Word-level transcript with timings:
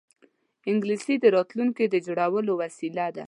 انګلیسي 0.69 1.15
د 1.19 1.25
راتلونکې 1.35 1.85
د 1.89 1.95
جوړولو 2.07 2.51
وسیله 2.61 3.05
ده 3.15 3.19